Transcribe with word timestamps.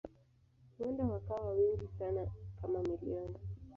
Huenda 0.79 1.03
wakawa 1.05 1.53
wengi 1.53 1.87
sana 1.99 2.27
kama 2.61 2.79
milioni. 2.79 3.35